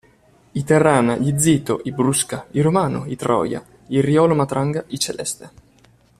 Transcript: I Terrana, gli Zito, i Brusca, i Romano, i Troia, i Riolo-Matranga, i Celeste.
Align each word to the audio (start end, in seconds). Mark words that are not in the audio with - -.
I 0.53 0.63
Terrana, 0.65 1.15
gli 1.15 1.37
Zito, 1.39 1.79
i 1.83 1.91
Brusca, 1.91 2.47
i 2.53 2.61
Romano, 2.61 3.05
i 3.05 3.15
Troia, 3.15 3.63
i 3.89 4.01
Riolo-Matranga, 4.01 4.85
i 4.87 4.97
Celeste. 4.97 5.51